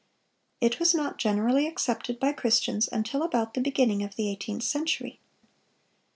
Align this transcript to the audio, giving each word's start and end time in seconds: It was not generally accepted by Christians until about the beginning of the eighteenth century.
It 0.59 0.79
was 0.79 0.95
not 0.95 1.19
generally 1.19 1.67
accepted 1.67 2.19
by 2.19 2.31
Christians 2.31 2.89
until 2.91 3.21
about 3.21 3.53
the 3.53 3.61
beginning 3.61 4.01
of 4.01 4.15
the 4.15 4.31
eighteenth 4.31 4.63
century. 4.63 5.19